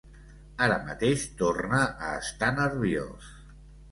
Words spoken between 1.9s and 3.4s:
a estar nerviós.